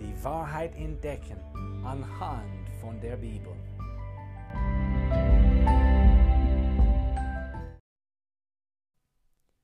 die 0.00 0.24
Wahrheit 0.24 0.74
entdecken 0.76 1.38
anhand 1.84 2.70
von 2.80 2.98
der 3.00 3.16
Bibel. 3.16 3.54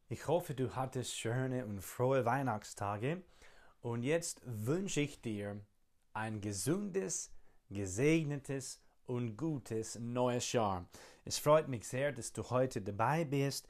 Ich 0.08 0.28
hoffe, 0.28 0.54
du 0.54 0.76
hattest 0.76 1.16
schöne 1.16 1.64
und 1.64 1.80
frohe 1.82 2.24
Weihnachtstage 2.24 3.22
und 3.80 4.02
jetzt 4.02 4.42
wünsche 4.44 5.00
ich 5.00 5.20
dir 5.20 5.60
ein 6.12 6.40
gesundes, 6.40 7.32
gesegnetes 7.70 8.80
und 9.06 9.36
gutes 9.36 9.98
neues 9.98 10.52
Jahr. 10.52 10.86
Es 11.24 11.38
freut 11.38 11.68
mich 11.68 11.88
sehr, 11.88 12.12
dass 12.12 12.32
du 12.32 12.48
heute 12.50 12.82
dabei 12.82 13.24
bist 13.24 13.68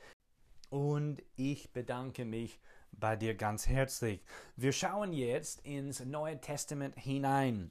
und 0.68 1.22
ich 1.36 1.72
bedanke 1.72 2.24
mich 2.24 2.60
bei 2.98 3.16
dir 3.16 3.34
ganz 3.34 3.66
herzlich. 3.66 4.20
Wir 4.56 4.72
schauen 4.72 5.12
jetzt 5.12 5.60
ins 5.64 6.04
Neue 6.04 6.40
Testament 6.40 6.96
hinein. 6.98 7.70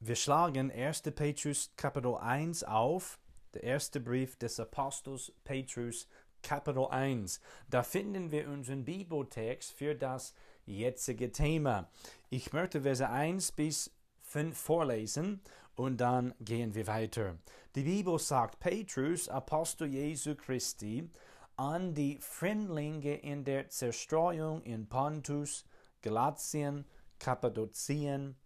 Wir 0.00 0.16
schlagen 0.16 0.70
1. 0.70 1.02
Petrus 1.14 1.72
Kapitel 1.76 2.16
1 2.16 2.64
auf, 2.64 3.18
der 3.54 3.62
erste 3.62 4.00
Brief 4.00 4.36
des 4.36 4.58
Apostels 4.58 5.32
Petrus 5.44 6.08
Kapitel 6.42 6.86
1. 6.86 7.40
Da 7.70 7.82
finden 7.82 8.30
wir 8.30 8.48
unseren 8.48 8.84
Bibeltext 8.84 9.72
für 9.72 9.94
das 9.94 10.34
jetzige 10.66 11.32
Thema. 11.32 11.88
Ich 12.30 12.52
möchte 12.52 12.82
Verse 12.82 13.08
1 13.08 13.52
bis 13.52 13.90
5 14.22 14.56
vorlesen 14.56 15.40
und 15.76 16.00
dann 16.00 16.34
gehen 16.40 16.74
wir 16.74 16.86
weiter. 16.86 17.36
Die 17.74 17.82
Bibel 17.84 18.18
sagt, 18.18 18.60
Petrus, 18.60 19.28
Apostel 19.28 19.88
Jesu 19.88 20.34
Christi, 20.34 21.08
an 21.56 21.94
die 21.94 22.18
Fremdlinge 22.20 23.14
in 23.16 23.44
der 23.44 23.68
Zerstreuung 23.68 24.62
in 24.62 24.88
Pontus, 24.88 25.64
Galatien, 26.00 26.84
Kappadokien, 27.18 28.36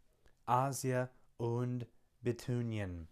Asien 0.44 1.08
und 1.36 1.86
Bithynien, 2.20 3.08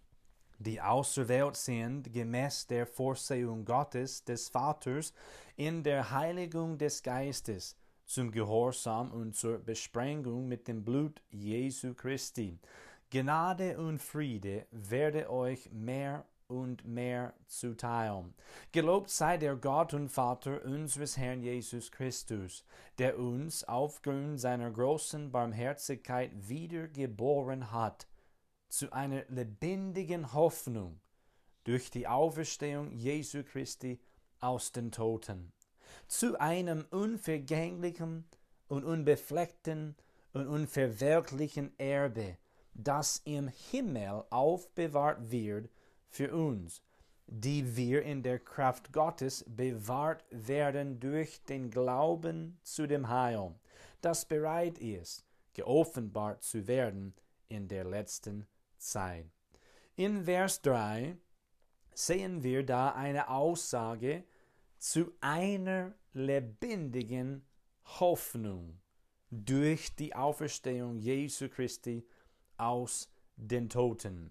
die 0.59 0.81
auserwählt 0.81 1.57
sind 1.57 2.13
gemäß 2.13 2.67
der 2.67 2.87
Vorsehung 2.87 3.65
Gottes 3.65 4.25
des 4.25 4.49
Vaters 4.49 5.13
in 5.57 5.83
der 5.83 6.11
Heiligung 6.11 6.79
des 6.79 7.03
Geistes 7.03 7.77
zum 8.07 8.31
Gehorsam 8.31 9.11
und 9.13 9.35
zur 9.35 9.59
Besprengung 9.59 10.47
mit 10.47 10.69
dem 10.69 10.85
Blut 10.85 11.23
Jesu 11.31 11.95
Christi. 11.95 12.59
Gnade 13.11 13.79
und 13.79 14.01
Friede 14.01 14.67
werde 14.71 15.31
euch 15.31 15.71
mehr 15.73 16.27
und 16.49 16.85
mehr 16.85 17.35
zuteil. 17.47 18.25
Gelobt 18.73 19.11
sei 19.11 19.37
der 19.37 19.57
Gott 19.57 19.95
und 19.95 20.09
Vater 20.09 20.65
unseres 20.65 21.17
Herrn 21.17 21.43
Jesus 21.43 21.91
Christus, 21.91 22.65
der 22.99 23.19
uns 23.19 23.65
aufgrund 23.65 24.41
seiner 24.41 24.71
großen 24.71 25.33
Barmherzigkeit 25.33 26.31
wiedergeboren 26.49 27.73
hat, 27.73 28.07
zu 28.69 28.93
einer 28.93 29.25
lebendigen 29.29 30.33
Hoffnung 30.33 31.01
durch 31.65 31.91
die 31.91 32.07
Auferstehung 32.07 32.93
Jesu 32.93 33.43
Christi 33.43 34.01
aus 34.41 34.73
den 34.73 34.93
Toten, 34.93 35.53
zu 36.09 36.39
einem 36.39 36.85
unvergänglichen 36.91 38.25
und 38.69 38.85
unbefleckten 38.85 39.97
und 40.33 40.49
unverwelklichen 40.49 41.79
Erbe, 41.79 42.37
das 42.75 43.23
im 43.25 43.49
Himmel 43.49 44.25
aufbewahrt 44.31 45.31
wird 45.31 45.71
für 46.15 46.33
uns, 46.33 46.81
die 47.27 47.77
wir 47.77 48.03
in 48.03 48.23
der 48.23 48.39
Kraft 48.39 48.93
Gottes 48.93 49.45
bewahrt 49.49 50.25
werden 50.31 51.01
durch 51.01 51.43
den 51.43 51.71
Glauben 51.71 52.57
zu 52.63 52.87
dem 52.87 53.09
Heil, 53.09 53.55
das 54.01 54.25
bereit 54.25 54.79
ist, 54.79 55.25
geoffenbart 55.55 56.45
zu 56.45 56.69
werden 56.69 57.15
in 57.49 57.67
der 57.67 57.85
letzten 57.85 58.47
Zeit. 58.79 59.27
In 59.97 60.25
Vers 60.25 60.63
3 60.63 61.17
sehen 61.95 62.45
wir 62.45 62.65
da 62.65 62.91
eine 62.91 63.29
Aussage 63.29 64.23
zu 64.79 65.13
einer 65.21 65.95
lebendigen 66.13 67.45
Hoffnung 67.99 68.81
durch 69.31 69.97
die 69.97 70.15
Auferstehung 70.15 70.99
Jesu 70.99 71.49
Christi 71.49 72.07
aus 72.57 73.11
den 73.37 73.69
Toten. 73.69 74.31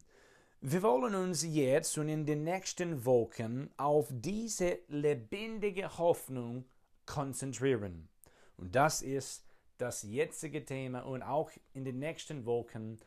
Wir 0.65 0.81
wollen 0.81 1.13
uns 1.13 1.43
jetzt 1.43 1.97
und 1.97 2.07
in 2.07 2.25
den 2.25 2.45
nächsten 2.45 3.03
Wochen 3.03 3.69
auf 3.75 4.07
diese 4.09 4.79
lebendige 4.87 5.97
Hoffnung 5.97 6.63
konzentrieren. 7.05 8.07
Und 8.55 8.73
das 8.73 9.01
ist 9.01 9.43
das 9.77 10.03
jetzige 10.03 10.63
Thema 10.63 11.01
und 11.01 11.21
auch 11.21 11.51
in 11.73 11.83
den 11.83 11.99
nächsten 11.99 12.45
Wochen 12.45 12.97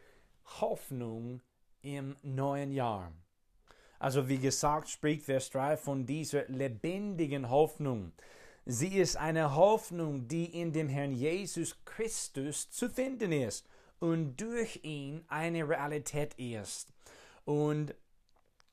Hoffnung 0.60 1.40
im 1.80 2.14
neuen 2.20 2.72
Jahr. 2.72 3.10
Also 3.98 4.28
wie 4.28 4.36
gesagt, 4.36 4.90
spricht 4.90 5.24
Vers 5.24 5.48
3 5.48 5.78
von 5.78 6.04
dieser 6.04 6.46
lebendigen 6.48 7.48
Hoffnung. 7.48 8.12
Sie 8.66 8.98
ist 8.98 9.16
eine 9.16 9.54
Hoffnung, 9.54 10.28
die 10.28 10.60
in 10.60 10.74
dem 10.74 10.90
Herrn 10.90 11.12
Jesus 11.12 11.82
Christus 11.86 12.68
zu 12.68 12.90
finden 12.90 13.32
ist 13.32 13.66
und 13.98 14.36
durch 14.36 14.80
ihn 14.82 15.24
eine 15.28 15.66
Realität 15.66 16.34
ist. 16.34 16.92
Und 17.46 17.94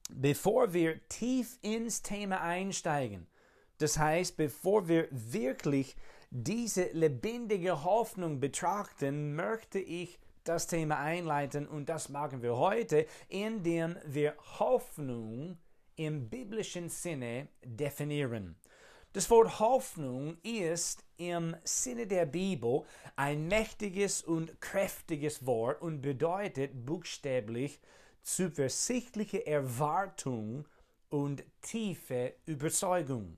bevor 0.09 0.73
wir 0.73 0.99
tief 1.07 1.59
ins 1.61 2.01
Thema 2.01 2.41
einsteigen, 2.41 3.27
das 3.77 3.97
heißt, 3.97 4.35
bevor 4.35 4.87
wir 4.87 5.07
wirklich 5.11 5.95
diese 6.31 6.85
lebendige 6.93 7.83
Hoffnung 7.83 8.39
betrachten, 8.39 9.35
möchte 9.35 9.79
ich 9.79 10.19
das 10.43 10.67
Thema 10.67 10.99
einleiten 10.99 11.67
und 11.67 11.87
das 11.87 12.09
machen 12.09 12.41
wir 12.41 12.57
heute, 12.57 13.05
indem 13.29 13.95
wir 14.05 14.35
Hoffnung 14.59 15.57
im 15.95 16.29
biblischen 16.29 16.89
Sinne 16.89 17.47
definieren. 17.63 18.55
Das 19.13 19.29
Wort 19.29 19.59
Hoffnung 19.59 20.37
ist 20.41 21.03
im 21.17 21.55
Sinne 21.63 22.07
der 22.07 22.25
Bibel 22.25 22.81
ein 23.15 23.47
mächtiges 23.47 24.23
und 24.23 24.59
kräftiges 24.59 25.45
Wort 25.45 25.79
und 25.83 26.01
bedeutet 26.01 26.85
buchstäblich 26.85 27.79
zuversichtliche 28.23 29.45
Erwartung 29.45 30.67
und 31.09 31.43
tiefe 31.61 32.33
Überzeugung. 32.45 33.37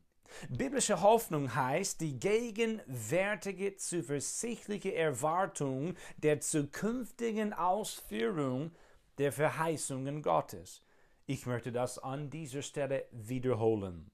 Biblische 0.50 1.02
Hoffnung 1.02 1.54
heißt 1.54 2.02
die 2.02 2.20
gegenwärtige 2.20 3.76
zuversichtliche 3.76 4.94
Erwartung 4.96 5.96
der 6.18 6.40
zukünftigen 6.40 7.54
Ausführung 7.54 8.72
der 9.18 9.32
Verheißungen 9.32 10.22
Gottes. 10.22 10.82
Ich 11.26 11.46
möchte 11.46 11.72
das 11.72 12.00
an 12.00 12.30
dieser 12.30 12.62
Stelle 12.62 13.06
wiederholen. 13.12 14.12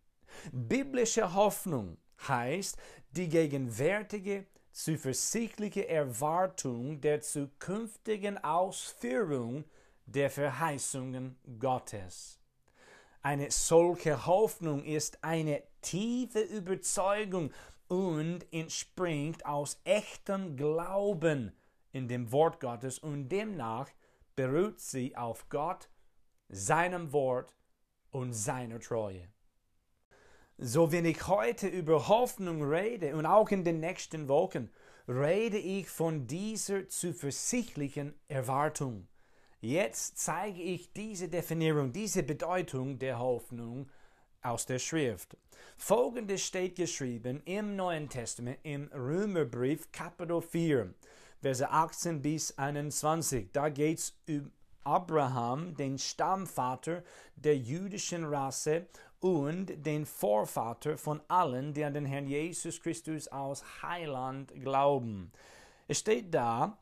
Biblische 0.52 1.34
Hoffnung 1.34 1.98
heißt 2.28 2.78
die 3.12 3.28
gegenwärtige 3.28 4.46
zuversichtliche 4.72 5.88
Erwartung 5.88 7.02
der 7.02 7.22
zukünftigen 7.22 8.38
Ausführung 8.38 9.66
der 10.06 10.30
Verheißungen 10.30 11.38
Gottes. 11.60 12.40
Eine 13.22 13.52
solche 13.52 14.26
Hoffnung 14.26 14.84
ist 14.84 15.24
eine 15.24 15.64
tiefe 15.82 16.42
Überzeugung 16.42 17.52
und 17.88 18.46
entspringt 18.52 19.46
aus 19.46 19.80
echtem 19.84 20.56
Glauben 20.56 21.52
in 21.92 22.08
dem 22.08 22.32
Wort 22.32 22.60
Gottes 22.60 23.00
und 23.00 23.30
demnach 23.30 23.90
beruht 24.36 24.80
sie 24.80 25.16
auf 25.16 25.50
Gott, 25.50 25.90
seinem 26.50 27.12
Wort 27.12 27.56
und 28.12 28.34
seiner 28.34 28.80
Treue. 28.80 29.28
So 30.58 30.92
wenn 30.92 31.06
ich 31.06 31.28
heute 31.28 31.68
über 31.68 32.08
Hoffnung 32.08 32.64
rede 32.64 33.16
und 33.16 33.26
auch 33.26 33.50
in 33.50 33.64
den 33.64 33.80
nächsten 33.80 34.28
Wochen, 34.28 34.70
rede 35.08 35.58
ich 35.58 35.90
von 35.90 36.28
dieser 36.28 36.88
zuversichtlichen 36.88 38.14
Erwartung. 38.28 39.08
Jetzt 39.64 40.18
zeige 40.18 40.60
ich 40.60 40.92
diese 40.92 41.30
Definierung, 41.30 41.94
diese 41.94 42.24
Bedeutung 42.24 42.98
der 42.98 43.20
Hoffnung 43.20 43.88
aus 44.42 44.66
der 44.66 44.80
Schrift. 44.80 45.38
Folgendes 45.78 46.44
steht 46.44 46.76
geschrieben 46.76 47.44
im 47.46 47.76
Neuen 47.76 48.10
Testament 48.10 48.58
im 48.64 48.90
Römerbrief 48.92 49.92
Kapitel 49.92 50.42
4, 50.42 50.92
Verse 51.44 51.70
18 51.70 52.24
bis 52.24 52.58
21. 52.58 53.52
Da 53.54 53.70
geht 53.70 54.00
es 54.00 54.18
um 54.28 54.52
Abraham, 54.84 55.76
den 55.76 56.00
Stammvater 56.00 57.04
der 57.36 57.56
jüdischen 57.56 58.24
Rasse 58.24 58.88
und 59.20 59.86
den 59.86 60.08
Vorvater 60.08 60.98
von 60.98 61.22
allen, 61.28 61.72
die 61.76 61.84
an 61.84 61.94
den 61.94 62.06
Herrn 62.06 62.26
Jesus 62.26 62.82
Christus 62.82 63.28
aus 63.28 63.64
Heiland 63.84 64.52
glauben. 64.64 65.32
Es 65.88 66.00
steht 66.00 66.34
da, 66.34 66.80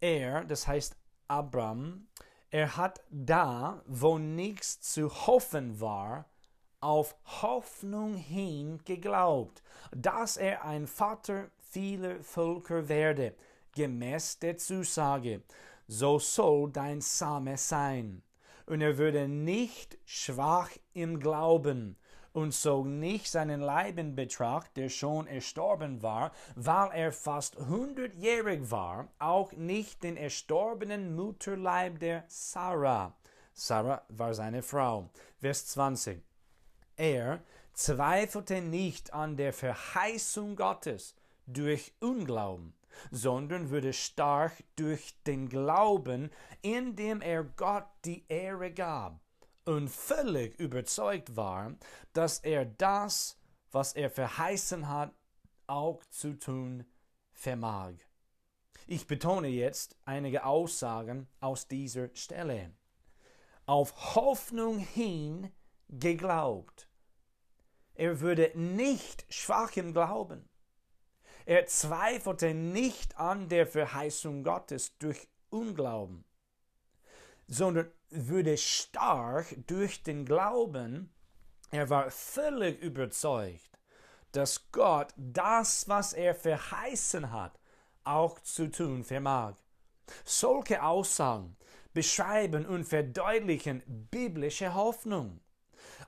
er, 0.00 0.44
das 0.44 0.66
heißt 0.66 0.98
Abraham, 1.34 2.06
er 2.50 2.76
hat 2.76 3.00
da, 3.10 3.82
wo 3.86 4.18
nichts 4.18 4.80
zu 4.80 5.10
hoffen 5.26 5.80
war, 5.80 6.26
auf 6.80 7.16
Hoffnung 7.42 8.14
hin 8.14 8.78
geglaubt, 8.84 9.60
dass 9.90 10.36
er 10.36 10.64
ein 10.64 10.86
Vater 10.86 11.50
vieler 11.58 12.22
Völker 12.22 12.88
werde, 12.88 13.34
gemäß 13.74 14.38
der 14.38 14.58
Zusage, 14.58 15.42
so 15.88 16.20
soll 16.20 16.70
dein 16.70 17.00
Same 17.00 17.56
sein. 17.58 18.22
Und 18.66 18.80
er 18.80 18.96
würde 18.96 19.26
nicht 19.26 19.98
schwach 20.04 20.70
im 20.92 21.18
Glauben 21.18 21.96
und 22.34 22.52
zog 22.52 22.86
nicht 22.86 23.30
seinen 23.30 23.60
Leib 23.60 23.96
in 23.96 24.16
Betracht, 24.16 24.76
der 24.76 24.88
schon 24.88 25.26
erstorben 25.28 26.02
war, 26.02 26.32
weil 26.56 26.90
er 26.92 27.12
fast 27.12 27.56
hundertjährig 27.56 28.70
war, 28.70 29.08
auch 29.20 29.52
nicht 29.52 30.02
den 30.02 30.16
erstorbenen 30.16 31.14
Mutterleib 31.14 32.00
der 32.00 32.24
Sarah. 32.26 33.14
Sarah 33.52 34.02
war 34.08 34.34
seine 34.34 34.62
Frau. 34.62 35.10
Vers 35.40 35.66
20. 35.68 36.20
Er 36.96 37.40
zweifelte 37.72 38.60
nicht 38.60 39.14
an 39.14 39.36
der 39.36 39.52
Verheißung 39.52 40.56
Gottes 40.56 41.14
durch 41.46 41.92
Unglauben, 42.00 42.74
sondern 43.12 43.70
wurde 43.70 43.92
stark 43.92 44.52
durch 44.74 45.14
den 45.22 45.48
Glauben, 45.48 46.30
indem 46.62 47.20
er 47.20 47.44
Gott 47.44 47.86
die 48.04 48.24
Ehre 48.28 48.72
gab 48.72 49.23
und 49.64 49.88
völlig 49.88 50.58
überzeugt 50.58 51.36
war, 51.36 51.74
dass 52.12 52.38
er 52.40 52.64
das, 52.64 53.38
was 53.70 53.94
er 53.94 54.10
verheißen 54.10 54.88
hat, 54.88 55.12
auch 55.66 56.04
zu 56.06 56.38
tun 56.38 56.84
vermag. 57.32 57.94
Ich 58.86 59.06
betone 59.06 59.48
jetzt 59.48 59.96
einige 60.04 60.44
Aussagen 60.44 61.26
aus 61.40 61.68
dieser 61.68 62.14
Stelle. 62.14 62.72
Auf 63.66 64.14
Hoffnung 64.14 64.78
hin 64.78 65.50
geglaubt. 65.88 66.88
Er 67.94 68.20
würde 68.20 68.50
nicht 68.54 69.24
schwach 69.32 69.76
im 69.76 69.92
Glauben. 69.94 70.48
Er 71.46 71.66
zweifelte 71.66 72.52
nicht 72.54 73.16
an 73.16 73.48
der 73.48 73.66
Verheißung 73.66 74.44
Gottes 74.44 74.98
durch 74.98 75.28
Unglauben, 75.50 76.24
sondern 77.46 77.90
würde 78.14 78.56
stark 78.56 79.54
durch 79.66 80.02
den 80.02 80.24
Glauben. 80.24 81.12
Er 81.70 81.90
war 81.90 82.10
völlig 82.10 82.80
überzeugt, 82.80 83.78
dass 84.32 84.70
Gott 84.70 85.12
das, 85.16 85.88
was 85.88 86.12
er 86.12 86.34
verheißen 86.34 87.32
hat, 87.32 87.58
auch 88.04 88.38
zu 88.40 88.70
tun 88.70 89.04
vermag. 89.04 89.54
Solche 90.24 90.82
Aussagen 90.82 91.56
beschreiben 91.92 92.66
und 92.66 92.84
verdeutlichen 92.84 93.82
biblische 93.86 94.74
Hoffnung. 94.74 95.40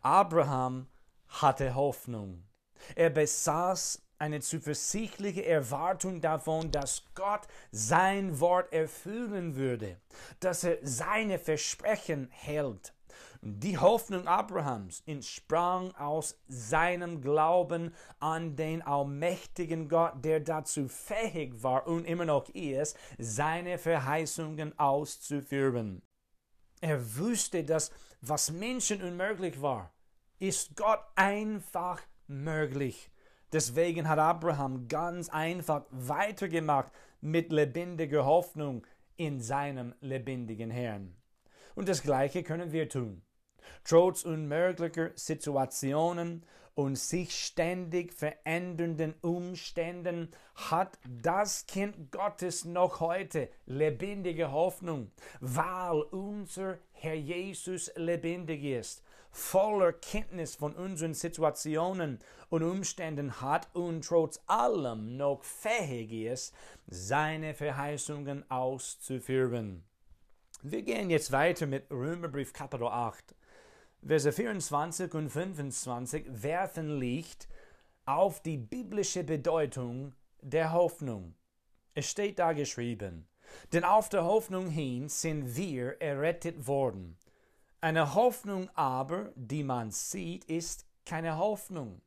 Abraham 0.03 0.89
hatte 1.29 1.75
Hoffnung. 1.75 2.47
Er 2.95 3.11
besaß 3.11 4.06
eine 4.19 4.41
zuversichtliche 4.41 5.45
Erwartung 5.45 6.21
davon, 6.21 6.71
dass 6.71 7.05
Gott 7.15 7.47
sein 7.71 8.41
Wort 8.41 8.73
erfüllen 8.73 9.57
würde, 9.57 10.01
dass 10.41 10.65
er 10.65 10.79
seine 10.83 11.39
Versprechen 11.39 12.29
hält. 12.31 12.93
Die 13.43 13.79
Hoffnung 13.79 14.27
Abrahams 14.27 15.03
entsprang 15.07 15.95
aus 15.95 16.41
seinem 16.49 17.21
Glauben 17.21 17.95
an 18.19 18.57
den 18.57 18.83
allmächtigen 18.83 19.89
Gott, 19.89 20.25
der 20.25 20.41
dazu 20.41 20.89
fähig 20.89 21.63
war 21.63 21.87
und 21.87 22.07
immer 22.07 22.25
noch 22.25 22.49
ist, 22.49 22.97
seine 23.19 23.79
Verheißungen 23.79 24.79
auszuführen. 24.79 26.03
Er 26.81 27.17
wusste, 27.19 27.63
dass 27.63 27.91
was 28.21 28.51
Menschen 28.51 29.03
unmöglich 29.03 29.61
war, 29.61 29.93
ist 30.39 30.75
Gott 30.77 31.01
einfach 31.15 32.03
möglich. 32.27 33.11
Deswegen 33.53 34.09
hat 34.09 34.19
Abraham 34.19 34.89
ganz 34.89 35.29
einfach 35.29 35.85
weitergemacht 35.91 36.93
mit 37.21 37.53
lebendiger 37.53 38.25
Hoffnung 38.25 38.87
in 39.17 39.41
seinem 39.41 39.95
lebendigen 40.01 40.71
Herrn. 40.71 41.17
Und 41.75 41.89
das 41.89 42.03
Gleiche 42.03 42.43
können 42.43 42.73
wir 42.73 42.89
tun. 42.89 43.23
Trotz 43.85 44.25
unmöglicher 44.25 45.11
Situationen 45.15 46.45
und 46.75 46.99
sich 46.99 47.35
ständig 47.35 48.13
verändernden 48.13 49.15
Umständen 49.23 50.31
hat 50.55 50.99
das 51.09 51.67
Kind 51.67 52.13
Gottes 52.13 52.65
noch 52.65 53.01
heute 53.01 53.49
lebendige 53.65 54.53
Hoffnung, 54.53 55.11
weil 55.41 56.03
unser 56.03 56.79
Herr 56.93 57.15
Jesus 57.15 57.91
lebendig 57.97 58.63
ist 58.63 59.03
voller 59.37 59.93
Kenntnis 59.93 60.57
von 60.57 60.75
unseren 60.75 61.13
Situationen 61.13 62.19
und 62.49 62.63
Umständen 62.63 63.41
hat 63.41 63.69
und 63.75 64.05
trotz 64.05 64.41
allem 64.47 65.17
noch 65.17 65.45
fähig 65.45 66.11
ist, 66.11 66.55
seine 66.87 67.55
Verheißungen 67.55 68.51
auszuführen. 68.51 69.85
Wir 70.63 70.83
gehen 70.83 71.11
jetzt 71.11 71.33
weiter 71.33 71.67
mit 71.67 71.91
Römerbrief 71.91 72.53
Kapitel 72.55 72.87
8. 72.87 73.35
Verse 74.05 74.33
24 74.33 75.13
und 75.15 75.29
25 75.29 76.27
werfen 76.29 76.99
Licht 76.99 77.47
auf 78.07 78.41
die 78.41 78.57
biblische 78.57 79.23
Bedeutung 79.23 80.15
der 80.41 80.73
Hoffnung. 80.73 81.35
Es 81.95 82.11
steht 82.11 82.39
da 82.39 82.53
geschrieben, 82.53 83.29
denn 83.73 83.85
auf 83.85 84.09
der 84.09 84.25
Hoffnung 84.25 84.69
hin 84.69 85.09
sind 85.09 85.57
wir 85.57 86.01
errettet 86.01 86.67
worden. 86.67 87.19
Eine 87.81 88.15
Hoffnung 88.15 88.71
aber, 88.75 89.33
die 89.35 89.63
man 89.63 89.91
sieht, 89.91 90.45
ist 90.47 90.87
keine 91.05 91.37
Hoffnung. 91.37 92.01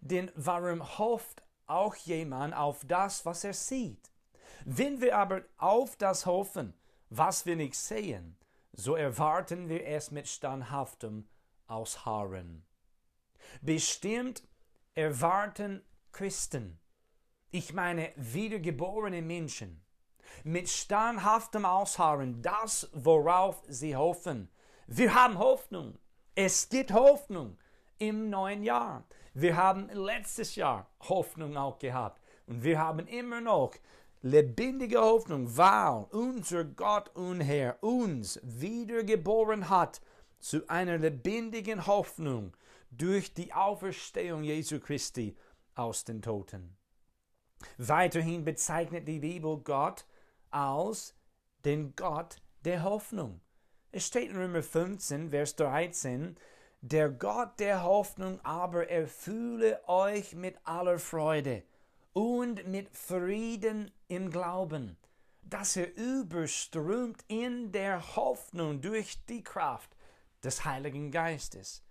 Denn 0.00 0.30
warum 0.34 0.98
hofft 0.98 1.42
auch 1.66 1.94
jemand 1.96 2.54
auf 2.54 2.84
das, 2.86 3.26
was 3.26 3.44
er 3.44 3.54
sieht? 3.54 4.10
Wenn 4.64 5.00
wir 5.00 5.16
aber 5.16 5.42
auf 5.56 5.96
das 5.96 6.26
hoffen, 6.26 6.74
was 7.10 7.46
wir 7.46 7.56
nicht 7.56 7.74
sehen, 7.74 8.36
so 8.72 8.94
erwarten 8.94 9.68
wir 9.68 9.86
es 9.86 10.10
mit 10.10 10.28
standhaftem 10.28 11.28
Ausharren. 11.66 12.64
Bestimmt 13.60 14.42
erwarten 14.94 15.82
Christen, 16.12 16.78
ich 17.50 17.72
meine 17.72 18.12
wiedergeborene 18.16 19.22
Menschen, 19.22 19.82
mit 20.44 20.68
standhaftem 20.68 21.64
Ausharren 21.64 22.42
das, 22.42 22.88
worauf 22.92 23.62
sie 23.68 23.96
hoffen, 23.96 24.50
wir 24.90 25.14
haben 25.14 25.38
Hoffnung. 25.38 25.98
Es 26.34 26.70
gibt 26.70 26.92
Hoffnung 26.92 27.58
im 27.98 28.30
neuen 28.30 28.62
Jahr. 28.62 29.04
Wir 29.34 29.54
haben 29.54 29.90
letztes 29.92 30.56
Jahr 30.56 30.88
Hoffnung 31.00 31.58
auch 31.58 31.78
gehabt. 31.78 32.22
Und 32.46 32.64
wir 32.64 32.78
haben 32.78 33.06
immer 33.06 33.42
noch 33.42 33.74
lebendige 34.22 34.98
Hoffnung, 34.98 35.58
weil 35.58 36.06
unser 36.10 36.64
Gott 36.64 37.14
und 37.14 37.42
Herr 37.42 37.82
uns 37.82 38.40
wiedergeboren 38.42 39.68
hat 39.68 40.00
zu 40.40 40.66
einer 40.70 40.96
lebendigen 40.96 41.86
Hoffnung 41.86 42.56
durch 42.90 43.34
die 43.34 43.52
Auferstehung 43.52 44.42
Jesu 44.42 44.80
Christi 44.80 45.36
aus 45.74 46.04
den 46.04 46.22
Toten. 46.22 46.78
Weiterhin 47.76 48.42
bezeichnet 48.42 49.06
die 49.06 49.18
Bibel 49.18 49.58
Gott 49.58 50.06
als 50.50 51.14
den 51.66 51.94
Gott 51.94 52.40
der 52.64 52.84
Hoffnung. 52.84 53.42
Es 53.90 54.06
steht 54.06 54.30
in 54.30 54.36
Römer 54.36 54.62
15, 54.62 55.30
Vers 55.30 55.56
13, 55.56 56.36
der 56.82 57.08
Gott 57.08 57.58
der 57.58 57.82
Hoffnung 57.82 58.38
aber 58.44 58.88
erfülle 58.88 59.80
euch 59.88 60.34
mit 60.34 60.56
aller 60.64 60.98
Freude 60.98 61.62
und 62.12 62.66
mit 62.68 62.94
Frieden 62.94 63.90
im 64.08 64.30
Glauben, 64.30 64.98
dass 65.42 65.76
ihr 65.76 65.94
überströmt 65.96 67.24
in 67.28 67.72
der 67.72 68.16
Hoffnung 68.16 68.82
durch 68.82 69.24
die 69.24 69.42
Kraft 69.42 69.96
des 70.44 70.66
Heiligen 70.66 71.10
Geistes. 71.10 71.82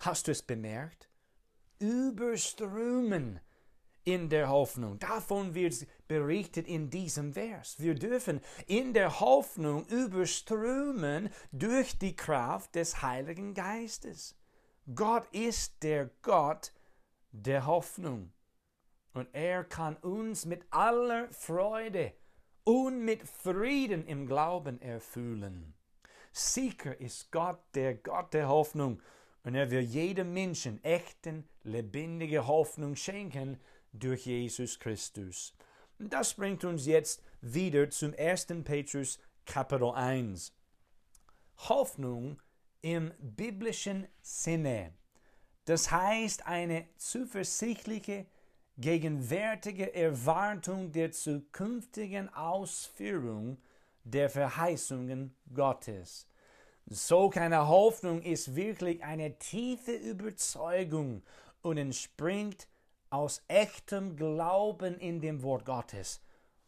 Hast 0.00 0.26
du 0.26 0.32
es 0.32 0.42
bemerkt? 0.42 1.08
Überströmen 1.78 3.38
in 4.02 4.28
der 4.28 4.48
Hoffnung. 4.48 4.98
Davon 4.98 5.54
wird 5.54 5.86
berichtet 6.08 6.66
in 6.66 6.90
diesem 6.90 7.32
Vers. 7.32 7.76
Wir 7.78 7.94
dürfen 7.94 8.40
in 8.66 8.92
der 8.92 9.20
Hoffnung 9.20 9.86
überströmen 9.86 11.30
durch 11.52 11.98
die 11.98 12.16
Kraft 12.16 12.74
des 12.74 13.02
Heiligen 13.02 13.54
Geistes. 13.54 14.36
Gott 14.94 15.26
ist 15.32 15.82
der 15.82 16.10
Gott 16.22 16.72
der 17.32 17.66
Hoffnung. 17.66 18.32
Und 19.14 19.28
er 19.32 19.64
kann 19.64 19.96
uns 19.96 20.44
mit 20.44 20.66
aller 20.70 21.32
Freude 21.32 22.12
und 22.64 23.04
mit 23.04 23.28
Frieden 23.28 24.06
im 24.06 24.26
Glauben 24.26 24.80
erfüllen. 24.80 25.74
Sicher 26.32 27.00
ist 27.00 27.30
Gott 27.30 27.60
der 27.74 27.94
Gott 27.94 28.34
der 28.34 28.48
Hoffnung 28.48 29.00
und 29.44 29.54
er 29.54 29.70
will 29.70 29.80
jedem 29.80 30.32
Menschen 30.32 30.82
echten, 30.82 31.48
lebendige 31.62 32.46
Hoffnung 32.46 32.96
schenken 32.96 33.60
durch 33.92 34.26
Jesus 34.26 34.78
Christus. 34.80 35.54
Das 35.98 36.34
bringt 36.34 36.64
uns 36.64 36.86
jetzt 36.86 37.22
wieder 37.40 37.88
zum 37.88 38.14
1. 38.18 38.46
Petrus 38.64 39.20
Kapitel 39.46 39.92
1. 39.92 40.52
Hoffnung 41.68 42.40
im 42.82 43.12
biblischen 43.20 44.08
Sinne. 44.20 44.94
Das 45.66 45.92
heißt 45.92 46.46
eine 46.46 46.88
zuversichtliche, 46.96 48.26
gegenwärtige 48.76 49.94
Erwartung 49.94 50.90
der 50.90 51.12
zukünftigen 51.12 52.28
Ausführung 52.34 53.58
der 54.02 54.28
Verheißungen 54.30 55.36
Gottes. 55.54 56.26
So 56.86 57.30
keine 57.30 57.68
Hoffnung 57.68 58.20
ist 58.20 58.56
wirklich 58.56 59.04
eine 59.04 59.38
tiefe 59.38 59.92
Überzeugung 59.92 61.22
und 61.62 61.78
entspringt 61.78 62.66
aus 63.14 63.44
echtem 63.46 64.16
Glauben 64.16 64.98
in 64.98 65.20
dem 65.20 65.44
Wort 65.44 65.64
Gottes 65.64 66.20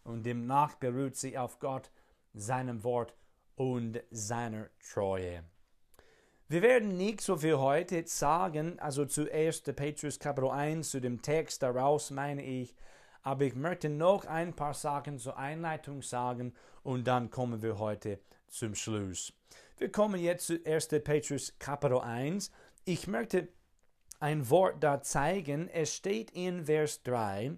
und 0.05 0.25
demnach 0.25 0.77
beruht 0.77 1.17
sie 1.17 1.37
auf 1.37 1.59
Gott, 1.59 1.91
seinem 2.35 2.85
Wort 2.85 3.17
und 3.57 4.01
seiner 4.13 4.69
Treue. 4.79 5.43
Wir 6.47 6.63
werden 6.63 6.97
nicht 6.97 7.21
so 7.21 7.37
viel 7.37 7.59
heute 7.59 8.07
sagen, 8.07 8.79
also 8.79 9.07
zuerst 9.07 9.75
Petrus 9.75 10.21
Kapitel 10.21 10.51
1 10.51 10.89
zu 10.89 11.01
dem 11.01 11.21
Text 11.21 11.65
daraus 11.65 12.13
meine 12.13 12.45
ich, 12.45 12.77
aber 13.23 13.43
ich 13.43 13.57
möchte 13.57 13.89
noch 13.89 14.25
ein 14.27 14.55
paar 14.55 14.75
Sachen 14.75 15.19
zur 15.19 15.37
Einleitung 15.37 16.01
sagen 16.01 16.55
und 16.85 17.09
dann 17.09 17.29
kommen 17.29 17.61
wir 17.61 17.81
heute 17.81 18.21
zum 18.47 18.77
Schluss. 18.77 19.33
Wir 19.79 19.91
kommen 19.91 20.21
jetzt 20.21 20.47
zu 20.47 20.65
1. 20.65 20.87
Petrus 21.03 21.59
Kapitel 21.59 21.99
1. 21.99 22.53
Ich 22.85 23.09
möchte 23.09 23.49
ein 24.21 24.49
Wort 24.51 24.83
da 24.83 25.03
zeigen. 25.03 25.69
Es 25.69 25.95
steht 25.95 26.31
in 26.31 26.65
Vers 26.65 27.03
3, 27.03 27.57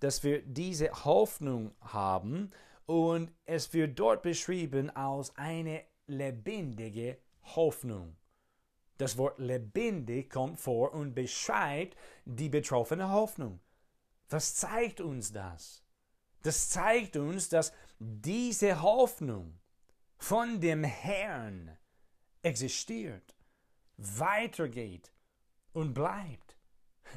dass 0.00 0.22
wir 0.22 0.42
diese 0.42 1.04
Hoffnung 1.04 1.72
haben 1.80 2.50
und 2.86 3.32
es 3.44 3.72
wird 3.72 3.98
dort 3.98 4.22
beschrieben 4.22 4.90
als 4.90 5.36
eine 5.36 5.82
lebendige 6.06 7.18
Hoffnung. 7.42 8.16
Das 8.96 9.16
Wort 9.16 9.38
lebendig 9.38 10.30
kommt 10.30 10.58
vor 10.58 10.92
und 10.92 11.14
beschreibt 11.14 11.96
die 12.24 12.48
betroffene 12.48 13.10
Hoffnung. 13.10 13.60
Was 14.28 14.56
zeigt 14.56 15.00
uns 15.00 15.32
das? 15.32 15.84
Das 16.42 16.68
zeigt 16.70 17.16
uns, 17.16 17.48
dass 17.48 17.72
diese 17.98 18.82
Hoffnung 18.82 19.58
von 20.16 20.60
dem 20.60 20.84
Herrn 20.84 21.76
existiert, 22.42 23.36
weitergeht 23.96 25.12
und 25.72 25.94
bleibt. 25.94 26.56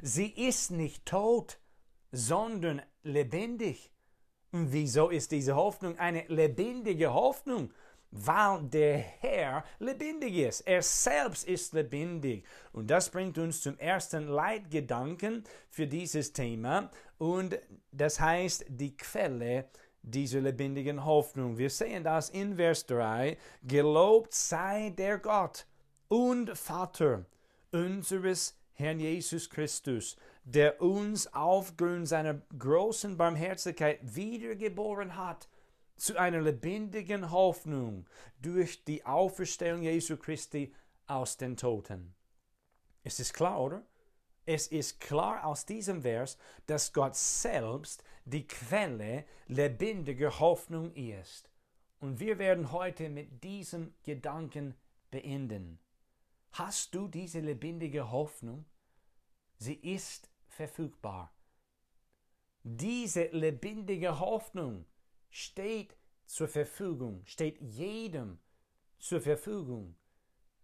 Sie 0.01 0.29
ist 0.29 0.71
nicht 0.71 1.05
tot, 1.05 1.59
sondern 2.11 2.81
lebendig. 3.03 3.91
Und 4.51 4.71
wieso 4.73 5.09
ist 5.09 5.31
diese 5.31 5.55
Hoffnung 5.55 5.97
eine 5.97 6.25
lebendige 6.27 7.13
Hoffnung? 7.13 7.71
weil 8.11 8.63
der 8.63 8.97
Herr 8.97 9.63
lebendig 9.79 10.35
ist. 10.35 10.61
Er 10.61 10.81
selbst 10.81 11.47
ist 11.47 11.73
lebendig. 11.73 12.45
Und 12.73 12.91
das 12.91 13.09
bringt 13.09 13.37
uns 13.37 13.61
zum 13.61 13.79
ersten 13.79 14.27
Leitgedanken 14.27 15.43
für 15.69 15.87
dieses 15.87 16.33
Thema. 16.33 16.91
Und 17.17 17.57
das 17.91 18.19
heißt 18.19 18.65
die 18.67 18.95
Quelle 18.97 19.69
dieser 20.01 20.41
lebendigen 20.41 21.05
Hoffnung. 21.05 21.57
Wir 21.57 21.69
sehen 21.69 22.03
das 22.03 22.29
in 22.29 22.55
Vers 22.55 22.85
3. 22.87 23.37
Gelobt 23.63 24.33
sei 24.33 24.89
der 24.89 25.19
Gott 25.19 25.65
und 26.07 26.57
Vater 26.57 27.25
unseres 27.71 28.57
Herrn 28.73 28.99
Jesus 28.99 29.49
Christus, 29.49 30.17
der 30.43 30.81
uns 30.81 31.31
aufgrund 31.33 32.07
seiner 32.07 32.41
großen 32.57 33.17
Barmherzigkeit 33.17 33.99
wiedergeboren 34.01 35.15
hat 35.15 35.47
zu 35.97 36.17
einer 36.17 36.41
lebendigen 36.41 37.31
Hoffnung 37.31 38.07
durch 38.41 38.83
die 38.83 39.05
Auferstehung 39.05 39.83
Jesu 39.83 40.17
Christi 40.17 40.73
aus 41.05 41.37
den 41.37 41.57
Toten. 41.57 42.15
Es 43.03 43.19
ist 43.19 43.33
klar, 43.33 43.61
oder? 43.61 43.83
Es 44.45 44.67
ist 44.67 44.99
klar 44.99 45.45
aus 45.45 45.65
diesem 45.65 46.01
Vers, 46.01 46.37
dass 46.65 46.93
Gott 46.93 47.15
selbst 47.15 48.03
die 48.25 48.47
Quelle 48.47 49.25
lebendiger 49.47 50.39
Hoffnung 50.39 50.93
ist. 50.93 51.49
Und 51.99 52.19
wir 52.19 52.39
werden 52.39 52.71
heute 52.71 53.09
mit 53.09 53.43
diesem 53.43 53.93
Gedanken 54.03 54.73
beenden. 55.11 55.79
Hast 56.51 56.93
du 56.93 57.07
diese 57.07 57.39
lebendige 57.39 58.11
Hoffnung? 58.11 58.65
Sie 59.57 59.75
ist 59.75 60.29
verfügbar. 60.47 61.33
Diese 62.63 63.25
lebendige 63.27 64.19
Hoffnung 64.19 64.85
steht 65.29 65.95
zur 66.25 66.47
Verfügung, 66.47 67.21
steht 67.25 67.59
jedem 67.61 68.39
zur 68.99 69.21
Verfügung 69.21 69.95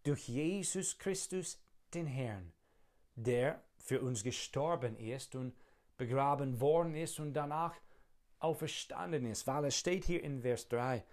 durch 0.03 0.27
Jesus 0.27 0.97
Christus, 0.97 1.61
den 1.93 2.05
Herrn, 2.05 2.53
der 3.15 3.63
für 3.77 4.01
uns 4.01 4.23
gestorben 4.23 4.97
ist 4.97 5.35
und 5.35 5.55
begraben 5.95 6.59
worden 6.59 6.95
ist 6.95 7.19
und 7.19 7.33
danach 7.33 7.75
auferstanden 8.39 9.25
ist, 9.25 9.47
weil 9.47 9.65
es 9.65 9.77
steht 9.77 10.05
hier 10.05 10.23
in 10.23 10.41
Vers 10.41 10.67
3, 10.67 11.03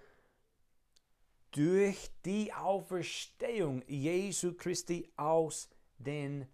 durch 1.55 2.11
die 2.25 2.53
Auferstehung 2.53 3.83
Jesu 3.87 4.55
Christi 4.55 5.09
aus 5.17 5.71
den 5.99 6.49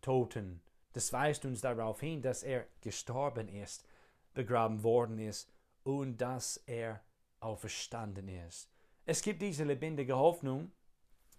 Toten. 0.00 0.60
Das 0.92 1.12
weist 1.12 1.44
uns 1.44 1.60
darauf 1.60 2.00
hin, 2.00 2.22
dass 2.22 2.44
er 2.44 2.68
gestorben 2.80 3.48
ist, 3.48 3.84
begraben 4.32 4.84
worden 4.84 5.18
ist 5.18 5.52
und 5.82 6.18
dass 6.18 6.58
er 6.66 7.02
auferstanden 7.40 8.28
ist. 8.28 8.70
Es 9.04 9.22
gibt 9.22 9.42
diese 9.42 9.64
lebendige 9.64 10.16
Hoffnung. 10.16 10.70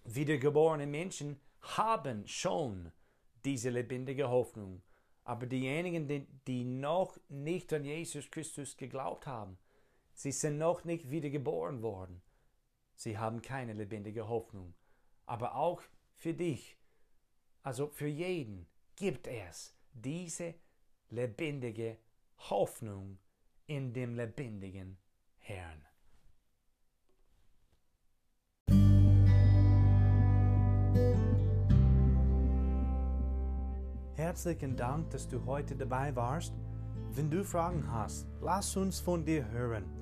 Wiedergeborene 0.03 0.85
Menschen 0.85 1.39
haben 1.61 2.27
schon 2.27 2.91
diese 3.45 3.69
lebendige 3.69 4.29
Hoffnung. 4.29 4.81
Aber 5.23 5.45
diejenigen, 5.45 6.09
die, 6.09 6.27
die 6.47 6.65
noch 6.65 7.17
nicht 7.29 7.71
an 7.71 7.85
Jesus 7.85 8.29
Christus 8.29 8.75
geglaubt 8.75 9.25
haben, 9.25 9.57
sie 10.13 10.33
sind 10.33 10.57
noch 10.57 10.83
nicht 10.83 11.09
wiedergeboren 11.09 11.81
worden. 11.81 12.21
Sie 12.95 13.17
haben 13.17 13.41
keine 13.41 13.73
lebendige 13.73 14.27
Hoffnung. 14.27 14.73
Aber 15.25 15.55
auch 15.55 15.81
für 16.13 16.33
dich, 16.33 16.77
also 17.63 17.89
für 17.89 18.07
jeden, 18.07 18.67
gibt 18.95 19.27
es 19.27 19.75
diese 19.93 20.55
lebendige 21.09 21.97
Hoffnung 22.37 23.17
in 23.67 23.93
dem 23.93 24.15
lebendigen 24.15 24.97
Herrn. 25.39 25.85
Herzlichen 34.15 34.75
Dank, 34.75 35.09
dass 35.09 35.27
du 35.27 35.45
heute 35.45 35.75
dabei 35.75 36.15
warst. 36.15 36.53
Wenn 37.11 37.29
du 37.29 37.43
Fragen 37.43 37.89
hast, 37.91 38.27
lass 38.41 38.75
uns 38.75 38.99
von 38.99 39.25
dir 39.25 39.47
hören. 39.49 39.94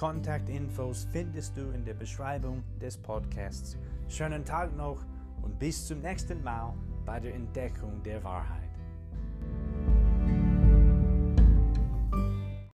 Kontaktinfos 0.00 1.06
findest 1.12 1.58
du 1.58 1.72
in 1.72 1.84
der 1.84 1.92
Beschreibung 1.92 2.64
des 2.80 2.96
Podcasts. 2.96 3.76
Schönen 4.08 4.46
Tag 4.46 4.74
noch 4.74 5.04
und 5.42 5.58
bis 5.58 5.88
zum 5.88 6.00
nächsten 6.00 6.42
Mal 6.42 6.72
bei 7.04 7.20
der 7.20 7.34
Entdeckung 7.34 8.02
der 8.02 8.24
Wahrheit. 8.24 8.69